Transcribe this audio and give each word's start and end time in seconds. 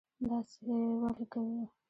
داسی 0.27 0.61
ولې 1.01 1.23
کوي 1.33 1.61